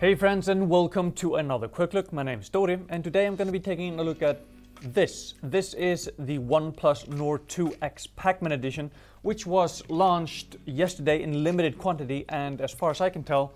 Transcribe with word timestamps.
Hey 0.00 0.14
friends 0.14 0.46
and 0.46 0.70
welcome 0.70 1.10
to 1.14 1.34
another 1.34 1.66
quick 1.66 1.92
look. 1.92 2.12
My 2.12 2.22
name 2.22 2.38
is 2.38 2.48
Dori 2.48 2.78
and 2.88 3.02
today 3.02 3.26
I'm 3.26 3.34
going 3.34 3.48
to 3.48 3.52
be 3.52 3.58
taking 3.58 3.98
a 3.98 4.02
look 4.04 4.22
at 4.22 4.44
this. 4.80 5.34
This 5.42 5.74
is 5.74 6.08
the 6.20 6.38
OnePlus 6.38 7.08
Nord 7.08 7.48
2X 7.48 8.06
Pac-Man 8.14 8.52
edition 8.52 8.92
which 9.22 9.44
was 9.44 9.82
launched 9.88 10.54
yesterday 10.66 11.24
in 11.24 11.42
limited 11.42 11.78
quantity 11.78 12.24
and 12.28 12.60
as 12.60 12.72
far 12.72 12.92
as 12.92 13.00
I 13.00 13.10
can 13.10 13.24
tell 13.24 13.54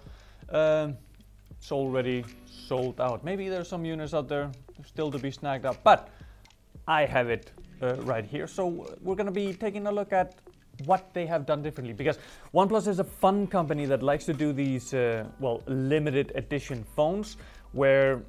um, 0.48 0.96
it's 1.52 1.70
already 1.70 2.24
sold 2.66 3.00
out. 3.00 3.22
Maybe 3.22 3.48
there's 3.48 3.68
some 3.68 3.84
units 3.84 4.12
out 4.12 4.28
there 4.28 4.50
still 4.84 5.12
to 5.12 5.20
be 5.20 5.30
snagged 5.30 5.64
up 5.64 5.76
but 5.84 6.08
I 6.88 7.04
have 7.04 7.30
it 7.30 7.52
uh, 7.80 7.94
right 8.02 8.26
here. 8.26 8.48
So 8.48 8.96
we're 9.00 9.14
going 9.14 9.26
to 9.26 9.30
be 9.30 9.54
taking 9.54 9.86
a 9.86 9.92
look 9.92 10.12
at 10.12 10.34
what 10.86 11.12
they 11.14 11.26
have 11.26 11.46
done 11.46 11.62
differently. 11.62 11.94
Because 11.94 12.18
OnePlus 12.54 12.88
is 12.88 12.98
a 12.98 13.04
fun 13.04 13.46
company 13.46 13.86
that 13.86 14.02
likes 14.02 14.24
to 14.26 14.32
do 14.32 14.52
these 14.52 14.94
uh, 14.94 15.24
well 15.40 15.62
limited 15.66 16.32
edition 16.34 16.84
phones 16.96 17.36
where 17.72 18.22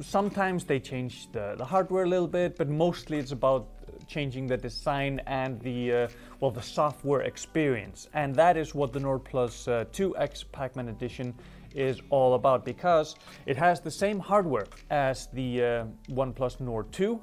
sometimes 0.00 0.64
they 0.64 0.78
change 0.78 1.30
the, 1.32 1.54
the 1.58 1.64
hardware 1.64 2.04
a 2.04 2.08
little 2.08 2.28
bit 2.28 2.56
but 2.56 2.68
mostly 2.68 3.18
it's 3.18 3.32
about 3.32 3.68
changing 4.06 4.46
the 4.46 4.56
design 4.56 5.20
and 5.26 5.60
the 5.60 5.92
uh, 5.92 6.08
well 6.40 6.50
the 6.50 6.62
software 6.62 7.22
experience. 7.22 8.08
And 8.14 8.34
that 8.34 8.56
is 8.56 8.74
what 8.74 8.92
the 8.92 9.00
Nord 9.00 9.24
Plus 9.24 9.68
uh, 9.68 9.84
2X 9.92 10.44
Pac-Man 10.52 10.88
edition 10.88 11.34
is 11.74 12.00
all 12.10 12.34
about 12.34 12.64
because 12.64 13.14
it 13.46 13.56
has 13.56 13.80
the 13.80 13.90
same 13.90 14.18
hardware 14.18 14.66
as 14.90 15.28
the 15.32 15.62
uh, 15.62 15.84
OnePlus 16.08 16.60
Nord 16.60 16.90
2 16.92 17.20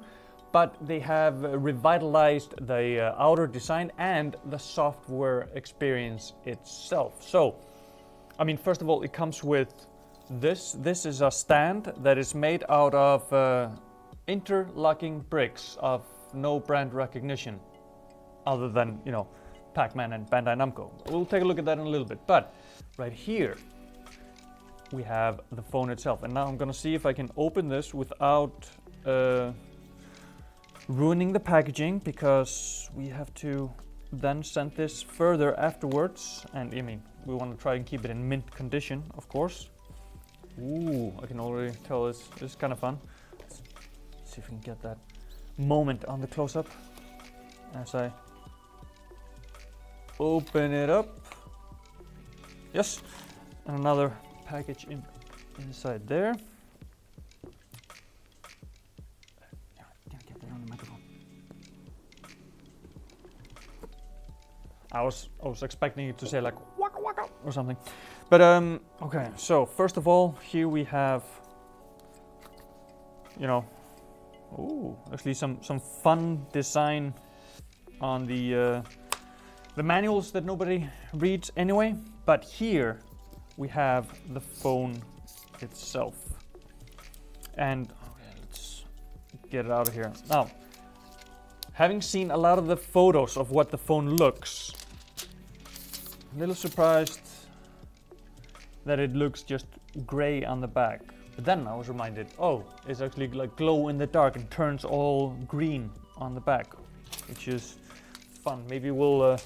but 0.52 0.76
they 0.80 0.98
have 1.00 1.42
revitalized 1.42 2.54
the 2.66 3.00
uh, 3.00 3.22
outer 3.22 3.46
design 3.46 3.92
and 3.98 4.36
the 4.46 4.58
software 4.58 5.48
experience 5.54 6.32
itself. 6.44 7.22
So, 7.22 7.56
I 8.38 8.44
mean, 8.44 8.56
first 8.56 8.80
of 8.80 8.88
all, 8.88 9.02
it 9.02 9.12
comes 9.12 9.44
with 9.44 9.86
this. 10.30 10.72
This 10.72 11.04
is 11.04 11.20
a 11.20 11.30
stand 11.30 11.92
that 11.98 12.18
is 12.18 12.34
made 12.34 12.64
out 12.68 12.94
of 12.94 13.30
uh, 13.32 13.68
interlocking 14.26 15.20
bricks 15.28 15.76
of 15.80 16.06
no 16.32 16.60
brand 16.60 16.94
recognition, 16.94 17.60
other 18.46 18.68
than 18.68 19.00
you 19.04 19.12
know, 19.12 19.28
Pac-Man 19.74 20.12
and 20.12 20.26
Bandai 20.30 20.56
Namco. 20.56 20.90
We'll 21.10 21.26
take 21.26 21.42
a 21.42 21.44
look 21.44 21.58
at 21.58 21.64
that 21.66 21.78
in 21.78 21.86
a 21.86 21.88
little 21.88 22.06
bit. 22.06 22.26
But 22.26 22.54
right 22.96 23.12
here, 23.12 23.56
we 24.92 25.02
have 25.02 25.40
the 25.52 25.62
phone 25.62 25.90
itself, 25.90 26.22
and 26.22 26.32
now 26.32 26.46
I'm 26.46 26.56
gonna 26.56 26.72
see 26.72 26.94
if 26.94 27.04
I 27.04 27.12
can 27.12 27.28
open 27.36 27.68
this 27.68 27.92
without. 27.92 28.66
Uh, 29.04 29.52
ruining 30.88 31.34
the 31.34 31.40
packaging 31.40 31.98
because 31.98 32.90
we 32.94 33.08
have 33.08 33.32
to 33.34 33.70
then 34.10 34.42
send 34.42 34.74
this 34.74 35.02
further 35.02 35.58
afterwards. 35.60 36.46
And 36.54 36.74
I 36.74 36.80
mean 36.80 37.02
we 37.26 37.34
want 37.34 37.56
to 37.56 37.62
try 37.62 37.74
and 37.74 37.84
keep 37.84 38.04
it 38.04 38.10
in 38.10 38.26
mint 38.26 38.50
condition 38.50 39.04
of 39.16 39.28
course. 39.28 39.68
Ooh 40.60 41.12
I 41.22 41.26
can 41.26 41.38
already 41.38 41.76
tell 41.86 42.06
this, 42.06 42.28
this 42.40 42.50
is 42.50 42.56
kind 42.56 42.72
of 42.72 42.78
fun. 42.78 42.98
Let's 43.38 43.62
see 44.24 44.38
if 44.40 44.48
we 44.50 44.56
can 44.56 44.60
get 44.60 44.82
that 44.82 44.98
moment 45.58 46.04
on 46.06 46.20
the 46.20 46.26
close-up 46.26 46.68
as 47.74 47.94
I 47.94 48.10
open 50.18 50.72
it 50.72 50.88
up. 50.88 51.20
Yes 52.72 53.02
and 53.66 53.78
another 53.78 54.16
package 54.46 54.84
in, 54.84 55.04
inside 55.58 56.06
there 56.08 56.34
I 64.92 65.02
was 65.02 65.28
I 65.44 65.48
was 65.48 65.62
expecting 65.62 66.08
it 66.08 66.18
to 66.18 66.26
say 66.26 66.40
like 66.40 66.54
waka 66.78 67.00
waka 67.00 67.28
or 67.44 67.52
something. 67.52 67.76
But 68.30 68.40
um 68.40 68.80
okay, 69.02 69.28
so 69.36 69.66
first 69.66 69.96
of 69.96 70.08
all, 70.08 70.38
here 70.42 70.68
we 70.68 70.84
have 70.84 71.24
you 73.38 73.46
know 73.46 73.64
ooh, 74.58 74.96
actually 75.12 75.34
some 75.34 75.58
some 75.62 75.80
fun 75.80 76.46
design 76.52 77.14
on 78.00 78.26
the 78.26 78.54
uh, 78.54 78.82
the 79.76 79.82
manuals 79.82 80.30
that 80.32 80.44
nobody 80.44 80.88
reads 81.14 81.50
anyway, 81.56 81.94
but 82.24 82.44
here 82.44 83.00
we 83.56 83.68
have 83.68 84.06
the 84.32 84.40
phone 84.40 85.02
itself. 85.60 86.14
And 87.54 87.90
okay, 87.90 88.40
let's 88.40 88.84
get 89.50 89.66
it 89.66 89.72
out 89.72 89.88
of 89.88 89.94
here. 89.94 90.12
Now, 90.30 90.50
having 91.72 92.00
seen 92.00 92.30
a 92.30 92.36
lot 92.36 92.58
of 92.58 92.66
the 92.66 92.76
photos 92.76 93.36
of 93.36 93.50
what 93.50 93.70
the 93.70 93.78
phone 93.78 94.10
looks, 94.10 94.72
a 96.34 96.38
little 96.38 96.54
surprised 96.54 97.20
that 98.84 98.98
it 98.98 99.14
looks 99.14 99.42
just 99.42 99.66
gray 100.06 100.44
on 100.44 100.60
the 100.60 100.66
back. 100.66 101.00
But 101.34 101.44
then 101.44 101.66
I 101.66 101.74
was 101.74 101.88
reminded, 101.88 102.28
oh, 102.38 102.64
it's 102.86 103.00
actually 103.00 103.28
like 103.28 103.56
glow 103.56 103.88
in 103.88 103.98
the 103.98 104.06
dark 104.06 104.36
and 104.36 104.50
turns 104.50 104.84
all 104.84 105.30
green 105.46 105.90
on 106.16 106.34
the 106.34 106.40
back, 106.40 106.74
which 107.28 107.48
is 107.48 107.76
fun. 108.42 108.64
Maybe 108.68 108.90
we'll 108.90 109.22
uh, 109.22 109.38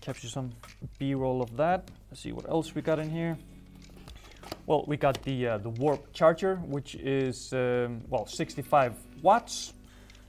capture 0.00 0.28
some 0.28 0.50
B-roll 0.98 1.42
of 1.42 1.56
that. 1.56 1.90
Let's 2.10 2.22
see 2.22 2.32
what 2.32 2.48
else 2.48 2.74
we 2.74 2.82
got 2.82 2.98
in 2.98 3.08
here. 3.08 3.38
Well, 4.66 4.84
we 4.86 4.96
got 4.96 5.22
the 5.22 5.48
uh, 5.48 5.58
the 5.58 5.70
warp 5.70 6.12
charger, 6.12 6.56
which 6.56 6.94
is 6.94 7.52
um, 7.52 8.00
well 8.08 8.26
65 8.26 8.94
watts, 9.20 9.72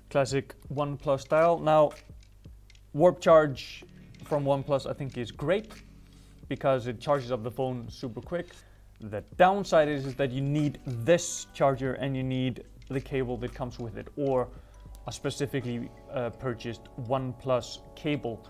classic 0.09 0.55
OnePlus 0.73 1.21
style. 1.21 1.59
Now, 1.59 1.91
warp 2.93 3.19
charge 3.19 3.83
from 4.33 4.45
OnePlus 4.45 4.89
I 4.89 4.93
think 4.93 5.15
is 5.19 5.31
great 5.31 5.71
because 6.49 6.87
it 6.87 6.99
charges 6.99 7.31
up 7.31 7.43
the 7.43 7.51
phone 7.51 7.87
super 7.87 8.19
quick. 8.19 8.47
The 8.99 9.21
downside 9.37 9.87
is, 9.87 10.07
is 10.07 10.15
that 10.15 10.31
you 10.31 10.41
need 10.41 10.79
this 10.87 11.45
charger 11.53 11.93
and 11.93 12.17
you 12.17 12.23
need 12.23 12.63
the 12.89 12.99
cable 12.99 13.37
that 13.37 13.53
comes 13.53 13.77
with 13.77 13.95
it 13.95 14.07
or 14.15 14.49
a 15.05 15.11
specifically 15.11 15.87
uh, 16.11 16.31
purchased 16.31 16.81
OnePlus 17.01 17.81
cable 17.95 18.43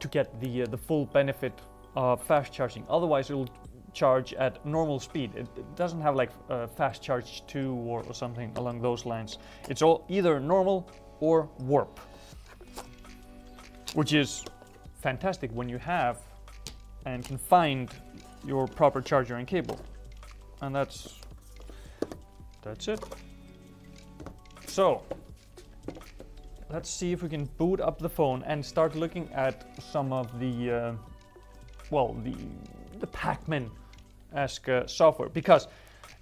to 0.00 0.08
get 0.08 0.40
the, 0.40 0.62
uh, 0.62 0.66
the 0.66 0.76
full 0.76 1.06
benefit 1.06 1.60
of 1.94 2.20
fast 2.26 2.52
charging. 2.52 2.84
Otherwise 2.90 3.30
it'll 3.30 3.48
charge 3.92 4.34
at 4.34 4.66
normal 4.66 4.98
speed. 4.98 5.30
It, 5.36 5.46
it 5.56 5.76
doesn't 5.76 6.00
have 6.00 6.16
like 6.16 6.32
uh, 6.50 6.66
fast 6.66 7.04
charge 7.04 7.46
2 7.46 7.70
or, 7.70 8.02
or 8.02 8.14
something 8.14 8.52
along 8.56 8.82
those 8.82 9.06
lines. 9.06 9.38
It's 9.68 9.80
all 9.80 10.06
either 10.08 10.40
normal 10.40 10.90
or 11.20 11.48
warp, 11.60 12.00
which 13.94 14.12
is 14.12 14.44
fantastic 15.04 15.50
when 15.52 15.68
you 15.68 15.76
have 15.76 16.16
and 17.04 17.22
can 17.26 17.36
find 17.36 17.90
your 18.46 18.66
proper 18.66 19.02
charger 19.02 19.34
and 19.36 19.46
cable. 19.46 19.78
And 20.62 20.74
that's 20.74 21.20
that's 22.62 22.88
it. 22.88 23.00
So 24.66 25.02
let's 26.70 26.88
see 26.88 27.12
if 27.12 27.22
we 27.22 27.28
can 27.28 27.44
boot 27.58 27.80
up 27.82 27.98
the 27.98 28.08
phone 28.08 28.42
and 28.46 28.64
start 28.64 28.96
looking 28.96 29.30
at 29.34 29.78
some 29.92 30.10
of 30.10 30.40
the 30.40 30.54
uh, 30.70 30.92
well 31.90 32.16
the 32.24 32.36
the 32.98 33.06
Pac-Man-esque 33.08 34.68
uh, 34.70 34.86
software 34.86 35.28
because 35.28 35.68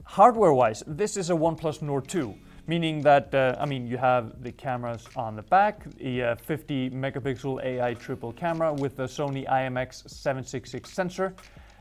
hardware-wise 0.02 0.82
this 0.88 1.16
is 1.16 1.30
a 1.30 1.34
OnePlus 1.34 1.82
Nord 1.82 2.08
2 2.08 2.34
meaning 2.66 3.02
that 3.02 3.34
uh, 3.34 3.56
I 3.58 3.66
mean 3.66 3.86
you 3.86 3.96
have 3.96 4.42
the 4.42 4.52
cameras 4.52 5.06
on 5.16 5.36
the 5.36 5.42
back, 5.42 5.84
the 5.96 6.22
uh, 6.22 6.34
50 6.36 6.90
megapixel 6.90 7.62
AI 7.64 7.94
triple 7.94 8.32
camera 8.32 8.72
with 8.72 8.96
the 8.96 9.04
Sony 9.04 9.46
IMX766 9.48 10.86
sensor, 10.86 11.34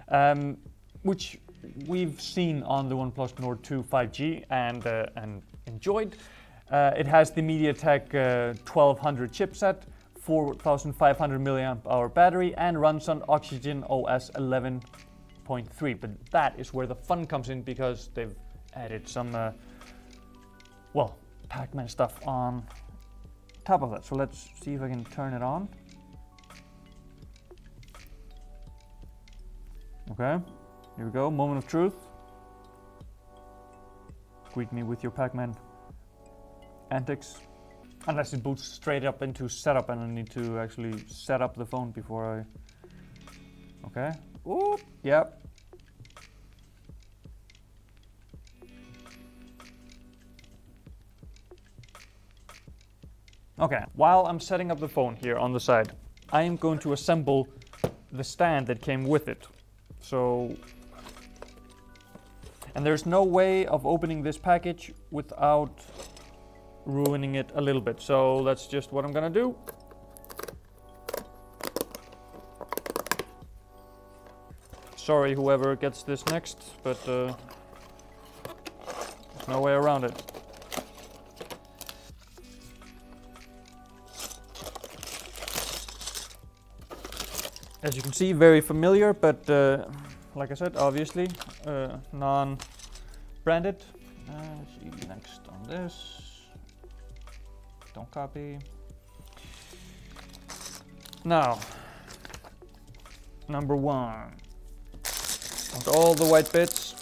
um, 0.10 0.58
which 1.04 1.40
we've 1.88 2.20
seen 2.20 2.64
on 2.64 2.90
the 2.90 2.96
OnePlus 2.96 3.38
Nord 3.40 3.64
2 3.64 3.84
5G 3.84 4.46
and 4.50 4.86
uh, 4.88 5.06
and 5.16 5.42
enjoyed. 5.68 6.18
Uh, 6.72 6.92
it 6.96 7.06
has 7.06 7.32
the 7.32 7.42
MediaTek 7.42 8.14
1200 8.14 9.30
uh, 9.30 9.34
chipset. 9.34 9.82
4500 10.22 11.42
milliamp 11.42 11.80
hour 11.90 12.08
battery 12.08 12.54
and 12.56 12.80
runs 12.80 13.10
on 13.10 13.24
Oxygen 13.28 13.84
OS 13.90 14.30
11.3 14.36 16.00
but 16.00 16.12
that 16.30 16.54
is 16.60 16.76
where 16.76 16.86
the 16.86 16.94
fun 16.94 17.26
comes 17.26 17.50
in 17.50 17.64
because 17.64 18.12
they've 18.14 18.36
added 18.76 19.08
some 19.10 19.34
uh, 19.34 19.52
well, 20.94 21.18
Pac-Man 21.50 21.88
stuff 21.88 22.20
on 22.28 22.66
top 23.66 23.82
of 23.82 23.92
that. 23.92 24.06
So 24.06 24.16
let's 24.16 24.50
see 24.64 24.74
if 24.74 24.82
I 24.82 24.90
can 24.90 25.04
turn 25.06 25.34
it 25.34 25.42
on. 25.42 25.70
Okay, 30.12 30.44
here 30.98 31.06
we 31.06 31.12
go, 31.12 31.32
moment 31.32 31.64
of 31.64 31.70
truth. 31.70 31.96
Greet 34.54 34.72
me 34.74 34.84
with 34.84 35.04
your 35.04 35.12
Pac-Man 35.12 35.56
antics. 36.92 37.40
Unless 38.08 38.34
it 38.34 38.44
boots 38.44 38.64
straight 38.64 39.06
up 39.06 39.22
into 39.22 39.48
setup 39.48 39.90
and 39.90 40.02
I 40.02 40.08
need 40.08 40.30
to 40.32 40.58
actually 40.58 41.04
set 41.08 41.42
up 41.42 41.56
the 41.56 41.66
phone 41.66 41.92
before 41.92 42.40
I... 42.40 43.88
Okay, 43.88 44.12
Ooh, 44.48 44.76
yep, 45.04 45.41
Okay, 53.62 53.86
while 53.94 54.26
I'm 54.26 54.40
setting 54.40 54.72
up 54.72 54.80
the 54.80 54.90
phone 54.90 55.16
here 55.16 55.38
on 55.38 55.54
the 55.54 55.60
side, 55.60 55.92
I 56.32 56.42
am 56.44 56.56
going 56.56 56.80
to 56.80 56.94
assemble 56.94 57.48
the 58.12 58.24
stand 58.24 58.66
that 58.68 58.82
came 58.82 59.04
with 59.04 59.28
it. 59.28 59.48
So 60.02 60.56
And 62.74 62.86
there's 62.86 63.06
no 63.06 63.24
way 63.24 63.66
of 63.66 63.86
opening 63.86 64.24
this 64.24 64.38
package 64.38 64.94
without 65.12 65.82
ruining 66.86 67.36
it 67.36 67.52
a 67.56 67.62
little 67.62 67.82
bit. 67.82 68.02
So 68.02 68.44
that's 68.44 68.66
just 68.66 68.92
what 68.92 69.04
I'm 69.04 69.12
gonna 69.12 69.30
do. 69.30 69.56
Sorry 74.96 75.34
whoever 75.34 75.76
gets 75.76 76.04
this 76.04 76.26
next, 76.28 76.64
but 76.84 76.98
uh, 77.08 77.34
there's 79.36 79.48
no 79.48 79.60
way 79.60 79.74
around 79.74 80.06
it. 80.06 80.31
As 87.84 87.96
you 87.96 88.04
can 88.04 88.14
see, 88.14 88.32
very 88.32 88.62
familiar, 88.62 89.12
but 89.12 89.50
uh, 89.50 89.86
like 90.36 90.52
I 90.52 90.54
said, 90.54 90.78
obviously 90.78 91.28
uh, 91.66 91.98
non-branded. 92.14 93.84
Uh, 94.30 94.34
let's 94.60 95.02
see 95.02 95.08
next 95.08 95.42
on 95.50 95.68
this. 95.68 96.22
Don't 97.96 98.10
copy. 98.12 98.60
Now, 101.26 101.60
number 103.50 103.76
one. 103.76 104.32
Want 105.74 105.88
all 105.88 106.14
the 106.14 106.26
white 106.26 106.52
bits. 106.52 106.94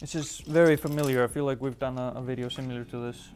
This 0.00 0.14
is 0.14 0.38
very 0.46 0.76
familiar. 0.76 1.24
I 1.24 1.26
feel 1.26 1.44
like 1.44 1.60
we've 1.60 1.78
done 1.78 1.98
a, 1.98 2.12
a 2.16 2.22
video 2.22 2.48
similar 2.48 2.84
to 2.84 2.98
this. 2.98 3.28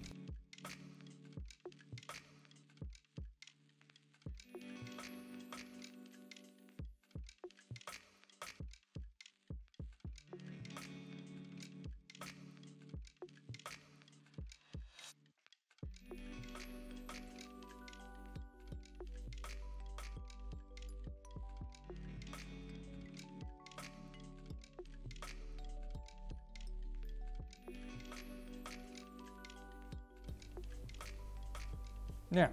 Yeah. 32.31 32.49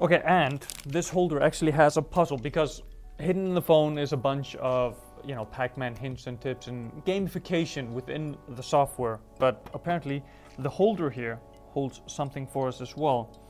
Okay, 0.00 0.22
and 0.24 0.60
this 0.86 1.08
holder 1.08 1.40
actually 1.40 1.72
has 1.72 1.96
a 1.96 2.02
puzzle 2.02 2.36
because 2.36 2.82
hidden 3.18 3.46
in 3.46 3.54
the 3.54 3.62
phone 3.62 3.96
is 3.96 4.12
a 4.12 4.16
bunch 4.16 4.56
of, 4.56 4.96
you 5.24 5.34
know, 5.34 5.44
Pac-Man 5.44 5.94
hints 5.94 6.26
and 6.26 6.40
tips 6.40 6.66
and 6.66 6.92
gamification 7.04 7.90
within 7.90 8.36
the 8.56 8.62
software. 8.62 9.20
But 9.38 9.68
apparently 9.72 10.22
the 10.58 10.68
holder 10.68 11.10
here 11.10 11.38
holds 11.70 12.02
something 12.06 12.46
for 12.46 12.68
us 12.68 12.80
as 12.80 12.96
well. 12.96 13.40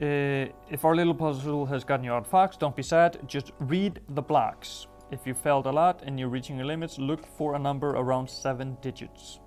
Uh, 0.00 0.46
if 0.70 0.84
our 0.84 0.94
little 0.94 1.14
puzzle 1.14 1.66
has 1.66 1.82
gotten 1.84 2.04
you 2.04 2.12
out 2.12 2.22
of 2.24 2.28
fox, 2.28 2.56
don't 2.56 2.76
be 2.76 2.82
sad, 2.82 3.18
just 3.26 3.52
read 3.58 4.00
the 4.10 4.22
blocks. 4.22 4.86
If 5.10 5.26
you 5.26 5.34
failed 5.34 5.66
a 5.66 5.72
lot 5.72 6.02
and 6.06 6.18
you're 6.20 6.28
reaching 6.28 6.56
your 6.56 6.66
limits, 6.66 6.98
look 6.98 7.26
for 7.26 7.56
a 7.56 7.58
number 7.58 7.90
around 7.90 8.30
seven 8.30 8.76
digits. 8.80 9.39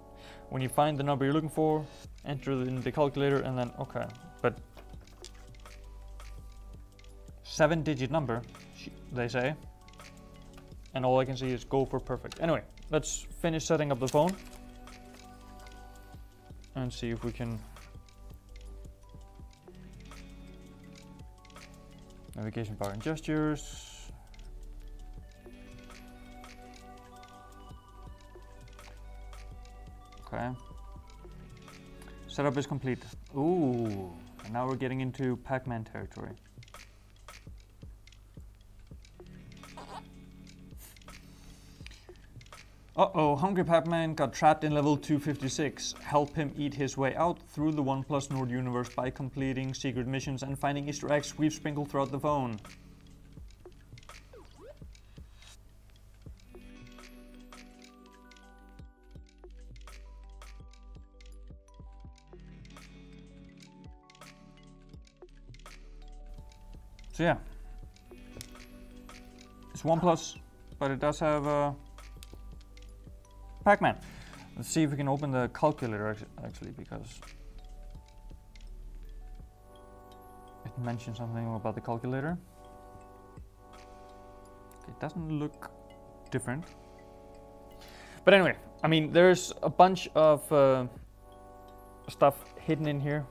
When 0.54 0.62
you 0.62 0.70
find 0.70 1.00
the 1.00 1.04
number 1.04 1.26
you're 1.26 1.34
looking 1.34 1.50
for, 1.50 1.84
enter 2.28 2.52
it 2.52 2.68
in 2.68 2.80
the 2.80 2.92
calculator 2.92 3.38
and 3.38 3.58
then, 3.58 3.72
okay, 3.80 4.06
but 4.40 4.56
seven 7.42 7.82
digit 7.82 8.12
number, 8.12 8.40
they 9.14 9.28
say. 9.28 9.56
And 10.94 11.04
all 11.04 11.18
I 11.18 11.26
can 11.26 11.36
see 11.36 11.48
is 11.48 11.64
go 11.64 11.86
for 11.86 12.00
perfect. 12.00 12.40
Anyway, 12.40 12.62
let's 12.92 13.26
finish 13.42 13.66
setting 13.66 13.92
up 13.92 14.00
the 14.00 14.08
phone 14.08 14.30
and 16.76 16.94
see 16.94 17.10
if 17.10 17.24
we 17.24 17.32
can 17.32 17.58
navigation 22.36 22.76
bar 22.76 22.92
and 22.92 23.02
gestures 23.02 23.93
Okay. 30.34 30.50
Setup 32.28 32.58
is 32.58 32.66
complete. 32.66 33.04
Ooh, 33.38 34.12
and 34.44 34.52
now 34.52 34.68
we're 34.68 34.76
getting 34.76 35.02
into 35.02 35.38
Pac-Man 35.38 35.84
territory. 35.84 36.32
Uh-oh, 42.96 43.36
Hungry 43.36 43.64
Pac-Man 43.64 44.16
got 44.16 44.34
trapped 44.34 44.64
in 44.64 44.72
level 44.72 44.98
256. 44.98 45.94
Help 46.02 46.36
him 46.36 46.52
eat 46.58 46.74
his 46.74 46.98
way 46.98 47.16
out 47.16 47.40
through 47.50 47.72
the 47.72 47.84
OnePlus 47.84 48.32
Nord 48.32 48.50
universe 48.50 48.90
by 48.90 49.12
completing 49.12 49.74
secret 49.74 50.08
missions 50.08 50.42
and 50.42 50.58
finding 50.58 50.90
Easter 50.90 51.12
eggs 51.12 51.38
we've 51.38 51.54
sprinkled 51.54 51.90
throughout 51.90 52.12
the 52.12 52.20
phone. 52.20 52.60
So 67.14 67.22
yeah, 67.22 67.38
it's 69.72 69.84
OnePlus, 69.84 70.38
but 70.80 70.90
it 70.90 71.00
does 71.00 71.20
have 71.20 71.46
uh, 71.46 71.72
Pac-Man. 73.64 73.98
Let's 74.56 74.68
see 74.68 74.82
if 74.82 74.90
we 74.90 74.98
can 74.98 75.08
open 75.08 75.30
the 75.30 75.48
calculator 75.54 76.18
actually, 76.44 76.72
because 76.72 77.22
it 80.66 80.72
mentioned 80.80 81.16
something 81.16 81.54
about 81.54 81.76
the 81.76 81.82
calculator. 81.82 82.36
It 84.88 85.00
doesn't 85.00 85.40
look 85.40 85.70
different. 86.32 86.66
But 88.26 88.34
anyway, 88.34 88.56
I 88.82 88.88
mean, 88.88 89.12
there's 89.12 89.54
a 89.62 89.70
bunch 89.70 90.10
of 90.16 90.52
uh, 90.52 90.88
stuff 92.10 92.44
hidden 92.60 92.88
in 92.88 93.00
here, 93.00 93.24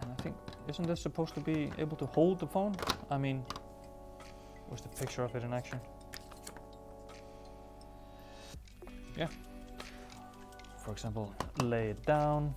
and 0.00 0.10
I 0.10 0.22
think 0.22 0.34
isn't 0.68 0.86
this 0.86 1.00
supposed 1.00 1.34
to 1.34 1.40
be 1.40 1.70
able 1.78 1.96
to 1.98 2.06
hold 2.06 2.38
the 2.38 2.46
phone? 2.46 2.74
I 3.10 3.18
mean, 3.18 3.44
where's 4.68 4.80
the 4.80 4.88
picture 4.88 5.22
of 5.22 5.34
it 5.36 5.42
in 5.44 5.52
action? 5.52 5.80
Yeah. 9.16 9.28
For 10.84 10.92
example, 10.92 11.32
lay 11.62 11.90
it 11.90 12.04
down. 12.04 12.54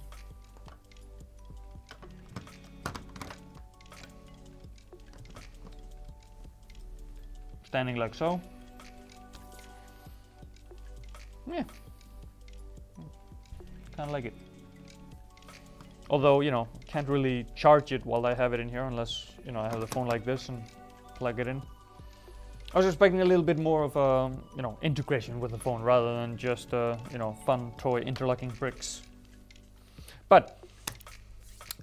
Standing 7.64 7.98
like 7.98 8.16
so. 8.16 8.42
Yeah. 11.46 11.64
Kind 13.96 14.10
of 14.10 14.12
like 14.12 14.26
it. 14.26 14.34
Although, 16.10 16.42
you 16.42 16.52
know, 16.52 16.68
can't 16.88 17.08
really 17.08 17.46
charge 17.56 17.92
it 17.92 18.06
while 18.06 18.26
I 18.26 18.34
have 18.34 18.54
it 18.54 18.60
in 18.60 18.70
here 18.70 18.84
unless, 18.84 19.28
you 19.46 19.52
know, 19.52 19.60
I 19.60 19.70
have 19.70 19.82
the 19.82 19.88
phone 19.88 20.08
like 20.08 20.24
this 20.26 20.50
and 20.50 20.64
plug 21.16 21.40
it 21.40 21.48
in. 21.48 21.62
I 22.74 22.78
was 22.78 22.86
expecting 22.86 23.22
a 23.22 23.26
little 23.26 23.44
bit 23.44 23.60
more 23.60 23.84
of 23.84 23.96
a, 23.96 24.36
you 24.56 24.62
know, 24.62 24.78
integration 24.82 25.40
with 25.40 25.52
the 25.52 25.58
phone 25.58 25.82
rather 25.82 26.14
than 26.20 26.38
just, 26.38 26.74
uh, 26.74 26.98
you 27.12 27.18
know, 27.18 27.34
fun 27.46 27.72
toy 27.78 28.00
interlocking 28.00 28.50
bricks. 28.50 29.02
But 30.30 30.60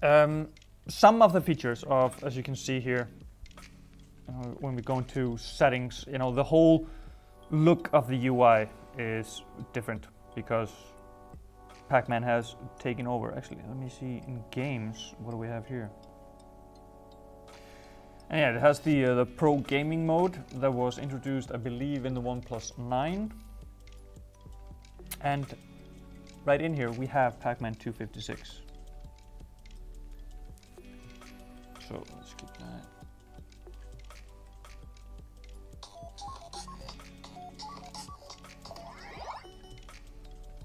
um, 0.02 0.48
some 0.88 1.22
of 1.22 1.32
the 1.32 1.40
features 1.40 1.84
of, 1.88 2.22
as 2.24 2.36
you 2.36 2.42
can 2.42 2.56
see 2.56 2.80
here, 2.80 3.08
uh, 4.28 4.32
when 4.60 4.74
we 4.74 4.82
go 4.82 4.98
into 4.98 5.36
settings, 5.38 6.04
you 6.10 6.18
know, 6.18 6.30
the 6.30 6.44
whole 6.44 6.86
look 7.50 7.88
of 7.92 8.08
the 8.08 8.26
UI 8.26 8.68
is 8.98 9.42
different 9.72 10.06
because 10.34 10.70
Pac-Man 11.88 12.22
has 12.22 12.56
taken 12.78 13.06
over. 13.06 13.34
Actually, 13.36 13.62
let 13.68 13.76
me 13.76 13.88
see 13.88 14.22
in 14.26 14.42
games, 14.50 15.14
what 15.18 15.32
do 15.32 15.36
we 15.36 15.46
have 15.46 15.66
here? 15.66 15.90
And 18.30 18.40
yeah, 18.40 18.56
it 18.56 18.60
has 18.60 18.80
the, 18.80 19.04
uh, 19.04 19.14
the 19.14 19.26
Pro 19.26 19.58
Gaming 19.58 20.06
mode 20.06 20.42
that 20.54 20.72
was 20.72 20.98
introduced, 20.98 21.52
I 21.52 21.56
believe, 21.56 22.06
in 22.06 22.14
the 22.14 22.22
OnePlus 22.22 22.78
9. 22.78 23.32
And 25.20 25.56
right 26.44 26.60
in 26.60 26.74
here, 26.74 26.90
we 26.90 27.06
have 27.06 27.38
Pac-Man 27.38 27.74
256. 27.74 28.60
So 31.88 32.02
let's 32.16 32.34
keep 32.34 32.52
that. 32.58 32.93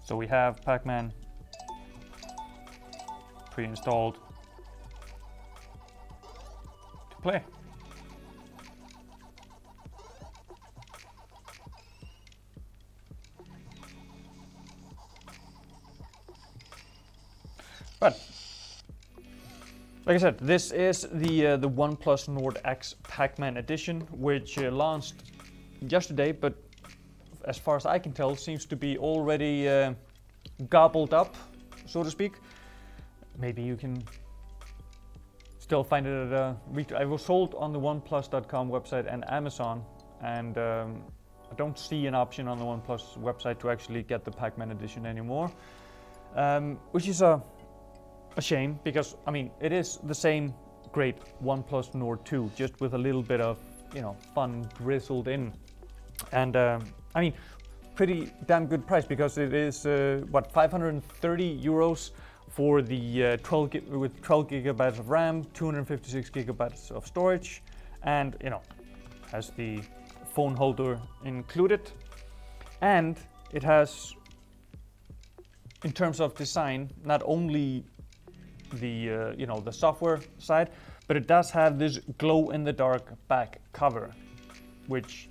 So 0.09 0.15
we 0.15 0.25
have 0.25 0.65
Pac-Man 0.65 1.13
pre-installed 3.51 4.17
to 7.11 7.15
play. 7.21 7.43
But 17.99 18.19
like 20.07 20.15
I 20.15 20.17
said, 20.17 20.39
this 20.39 20.71
is 20.71 21.07
the 21.11 21.45
uh, 21.45 21.57
the 21.57 21.69
OnePlus 21.69 22.29
Nord 22.29 22.57
X 22.65 22.95
Pac-Man 23.03 23.57
edition, 23.57 24.01
which 24.09 24.57
uh, 24.57 24.71
launched 24.71 25.21
yesterday, 25.81 26.31
but 26.31 26.55
as 27.45 27.57
far 27.57 27.75
as 27.75 27.85
I 27.85 27.99
can 27.99 28.11
tell, 28.11 28.35
seems 28.35 28.65
to 28.65 28.75
be 28.75 28.97
already 28.97 29.67
uh, 29.67 29.93
gobbled 30.69 31.13
up, 31.13 31.35
so 31.85 32.03
to 32.03 32.11
speak. 32.11 32.33
Maybe 33.37 33.61
you 33.61 33.75
can 33.75 34.03
still 35.59 35.83
find 35.83 36.05
it 36.05 36.27
at 36.27 36.33
a 36.33 36.57
retail. 36.71 36.99
It 36.99 37.05
was 37.05 37.23
sold 37.23 37.55
on 37.55 37.71
the 37.71 37.79
OnePlus.com 37.79 38.69
website 38.69 39.11
and 39.11 39.29
Amazon, 39.29 39.83
and 40.21 40.57
um, 40.57 41.03
I 41.51 41.55
don't 41.55 41.77
see 41.77 42.07
an 42.07 42.15
option 42.15 42.47
on 42.47 42.57
the 42.57 42.65
OnePlus 42.65 43.17
website 43.17 43.59
to 43.59 43.69
actually 43.69 44.03
get 44.03 44.25
the 44.25 44.31
Pac-Man 44.31 44.71
edition 44.71 45.05
anymore, 45.05 45.51
um, 46.35 46.79
which 46.91 47.07
is 47.07 47.21
a 47.21 47.41
a 48.37 48.41
shame 48.41 48.79
because 48.83 49.15
I 49.27 49.31
mean 49.31 49.51
it 49.59 49.71
is 49.71 49.99
the 50.03 50.15
same 50.15 50.53
great 50.91 51.17
OnePlus 51.43 51.93
Nord 51.93 52.25
2, 52.25 52.51
just 52.55 52.79
with 52.81 52.93
a 52.93 52.97
little 52.97 53.21
bit 53.21 53.41
of 53.41 53.57
you 53.93 54.01
know 54.01 54.15
fun 54.33 54.67
drizzled 54.75 55.27
in, 55.27 55.53
and 56.31 56.55
um, 56.55 56.83
I 57.15 57.21
mean 57.21 57.33
pretty 57.95 58.31
damn 58.45 58.65
good 58.65 58.87
price 58.87 59.05
because 59.05 59.37
it 59.37 59.53
is 59.53 59.85
uh, 59.85 60.21
what 60.31 60.51
530 60.51 61.59
euros 61.61 62.11
for 62.49 62.81
the 62.81 63.25
uh, 63.25 63.37
12 63.43 63.71
gi- 63.71 63.79
with 63.79 64.21
12 64.21 64.47
gigabytes 64.47 64.99
of 64.99 65.09
RAM, 65.09 65.43
256 65.53 66.29
gigabytes 66.29 66.91
of 66.91 67.05
storage, 67.05 67.61
and 68.03 68.37
you 68.43 68.49
know 68.49 68.61
has 69.31 69.51
the 69.57 69.81
phone 70.33 70.55
holder 70.55 70.99
included, 71.25 71.91
and 72.81 73.17
it 73.51 73.63
has 73.63 74.15
in 75.83 75.91
terms 75.91 76.19
of 76.19 76.35
design 76.35 76.89
not 77.03 77.21
only 77.25 77.83
the 78.73 79.11
uh, 79.11 79.33
you 79.37 79.45
know 79.45 79.59
the 79.59 79.73
software 79.73 80.19
side, 80.37 80.69
but 81.07 81.17
it 81.17 81.27
does 81.27 81.51
have 81.51 81.79
this 81.79 81.99
glow 82.17 82.49
in 82.49 82.63
the 82.63 82.73
dark 82.73 83.13
back 83.27 83.59
cover, 83.73 84.11
which 84.87 85.29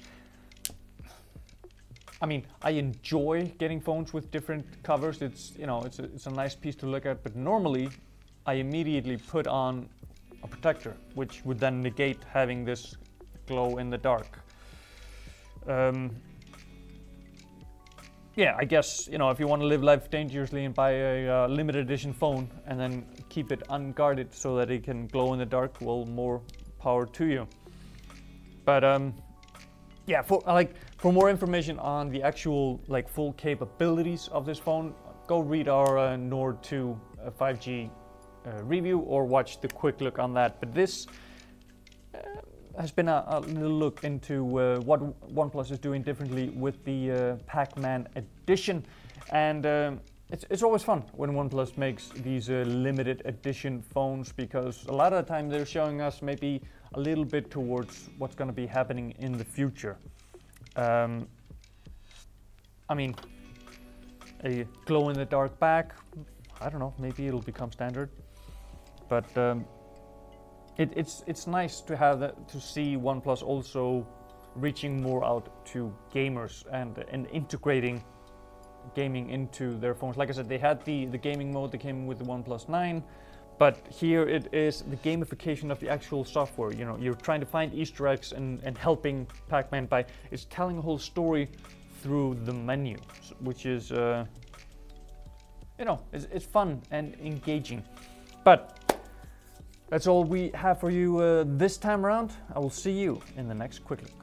I 2.21 2.27
mean 2.27 2.45
I 2.63 2.71
enjoy 2.71 3.53
getting 3.59 3.81
phones 3.81 4.13
with 4.13 4.31
different 4.31 4.65
covers. 4.83 5.23
It's 5.23 5.53
you 5.59 5.67
know 5.67 5.83
it's 5.83 5.99
a, 5.99 6.05
it's 6.05 6.27
a 6.27 6.31
nice 6.31 6.55
piece 6.55 6.77
to 6.77 6.87
look 6.87 7.07
at, 7.07 7.23
but 7.23 7.37
normally 7.37 7.91
I 8.47 8.55
immediately 8.55 9.17
put 9.17 9.47
on 9.47 9.89
a 10.43 10.49
protector, 10.49 10.97
which 11.15 11.45
would 11.45 11.59
then 11.59 11.81
negate 11.83 12.19
having 12.33 12.65
this 12.65 12.97
glow 13.47 13.79
in 13.79 13.91
the 13.91 13.99
dark. 13.99 14.39
Um, 15.67 16.15
yeah, 18.35 18.57
I 18.57 18.65
guess 18.65 19.09
you 19.11 19.19
know 19.19 19.31
if 19.31 19.41
you 19.41 19.47
want 19.47 19.63
to 19.63 19.67
live 19.67 19.83
life 19.83 20.11
dangerously 20.11 20.65
and 20.65 20.75
buy 20.75 20.93
a 20.93 21.45
uh, 21.45 21.49
limited 21.49 21.85
edition 21.85 22.13
phone 22.13 22.49
and 22.67 22.79
then 22.79 23.05
keep 23.29 23.53
it 23.53 23.63
unguarded 23.71 24.33
so 24.33 24.57
that 24.57 24.71
it 24.71 24.85
can 24.85 25.07
glow 25.09 25.33
in 25.33 25.39
the 25.39 25.47
dark, 25.47 25.77
well, 25.81 26.05
more 26.07 26.41
power 26.79 27.07
to 27.07 27.27
you. 27.27 27.47
But 28.65 28.85
um, 28.85 29.15
yeah, 30.09 30.23
for 30.23 30.43
like 30.47 30.75
for 30.97 31.13
more 31.13 31.29
information 31.29 31.79
on 31.79 32.09
the 32.09 32.23
actual 32.23 32.81
like 32.89 33.09
full 33.09 33.35
capabilities 33.35 34.29
of 34.33 34.47
this 34.47 34.59
phone, 34.59 34.95
go 35.27 35.39
read 35.41 35.69
our 35.69 35.99
uh, 35.99 36.17
Nord 36.17 36.63
2 36.63 36.99
uh, 37.27 37.31
5G 37.31 37.91
uh, 38.47 38.63
review 38.65 39.01
or 39.01 39.27
watch 39.27 39.61
the 39.61 39.69
quick 39.69 40.01
look 40.01 40.19
on 40.19 40.33
that. 40.33 40.59
But 40.61 40.75
this 40.75 41.07
uh, 42.15 42.21
has 42.81 42.91
been 42.91 43.09
a, 43.09 43.23
a 43.29 43.41
little 43.41 43.69
look 43.69 44.03
into 44.03 44.59
uh, 44.59 44.81
what 44.81 45.01
OnePlus 45.35 45.71
is 45.71 45.79
doing 45.79 46.03
differently 46.03 46.49
with 46.51 46.83
the 46.85 47.11
uh, 47.11 47.37
Pac-Man 47.47 48.09
edition, 48.17 48.87
and 49.31 50.01
it's, 50.31 50.45
it's 50.51 50.63
always 50.63 50.83
fun 50.83 51.03
when 51.13 51.31
OnePlus 51.31 51.79
makes 51.79 52.11
these 52.11 52.51
uh, 52.51 52.65
limited 52.67 53.23
edition 53.25 53.81
phones 53.81 54.31
because 54.31 54.85
a 54.87 54.93
lot 54.93 55.15
of 55.15 55.25
the 55.25 55.29
time 55.29 55.49
they're 55.49 55.65
showing 55.65 56.03
us 56.03 56.21
maybe 56.21 56.61
a 56.95 57.01
little 57.01 57.25
bit 57.25 57.51
towards 57.51 58.09
what's 58.19 58.35
going 58.35 58.49
to 58.49 58.55
be 58.55 58.67
happening 58.67 59.15
in 59.19 59.37
the 59.37 59.45
future. 59.45 59.97
Um, 60.77 61.29
I 62.89 62.95
mean, 62.95 63.15
a 64.45 64.67
glow-in-the-dark 64.87 65.59
back. 65.59 65.95
I 66.61 66.71
don't 66.71 66.81
know. 66.81 66.95
Maybe 66.99 67.27
it'll 67.27 67.41
become 67.41 67.73
standard, 67.73 68.11
but. 69.09 69.37
Um, 69.37 69.67
it, 70.79 70.93
it's 70.95 71.25
it's 71.27 71.47
nice 71.47 71.81
to 71.83 71.97
have 71.97 72.21
that 72.21 72.49
to 72.49 72.61
see 72.61 72.97
OnePlus 72.97 73.43
also 73.43 74.07
reaching 74.55 75.03
more 75.03 75.25
out 75.25 75.65
to 75.67 75.93
gamers 76.15 76.65
and 76.73 77.05
and 77.11 77.27
integrating 77.33 78.03
gaming 78.95 79.29
into 79.31 79.77
their 79.79 79.95
phones. 79.95 80.17
Like 80.17 80.31
I 80.31 80.33
said, 80.33 80.49
they 80.49 80.59
had 80.59 80.85
the 80.85 81.07
the 81.07 81.19
gaming 81.19 81.53
mode 81.53 81.73
that 81.73 81.79
came 81.79 82.07
with 82.07 82.19
the 82.19 82.25
OnePlus 82.25 82.69
9, 82.69 83.03
but 83.59 83.87
here 83.91 84.29
it 84.29 84.53
is 84.55 84.83
the 84.83 84.97
gamification 84.97 85.71
of 85.71 85.81
the 85.81 85.89
actual 85.89 86.25
software. 86.25 86.73
You 86.73 86.85
know, 86.85 86.97
you're 86.97 87.15
trying 87.15 87.41
to 87.41 87.47
find 87.47 87.75
Easter 87.75 88.07
eggs 88.07 88.33
and 88.33 88.61
and 88.63 88.79
helping 88.79 89.27
Pac-Man 89.49 89.87
by 89.87 90.05
it's 90.31 90.47
telling 90.47 90.79
a 90.79 90.83
whole 90.83 90.99
story 90.99 91.49
through 92.03 92.39
the 92.45 92.53
menu, 92.53 92.97
which 93.41 93.67
is 93.67 93.93
uh, 93.93 94.25
you 95.79 95.85
know 95.85 96.01
it's, 96.13 96.27
it's 96.33 96.47
fun 96.47 96.83
and 96.91 97.15
engaging, 97.21 97.83
but. 98.45 98.75
That's 99.91 100.07
all 100.07 100.23
we 100.23 100.51
have 100.53 100.79
for 100.81 100.91
you 100.91 101.19
uh, 101.19 101.45
this 101.47 101.79
time 101.79 102.05
around. 102.05 102.35
I 102.55 102.59
will 102.59 102.69
see 102.69 102.93
you 102.93 103.23
in 103.39 103.49
the 103.49 103.55
next 103.55 103.79
quick 103.79 104.03
look. 104.03 104.18